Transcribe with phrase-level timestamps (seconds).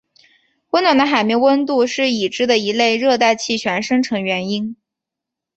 [0.71, 4.75] 温暖的海面温度是已知的一类热带气旋生成原因。